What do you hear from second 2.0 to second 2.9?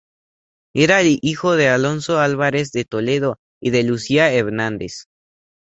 Álvarez de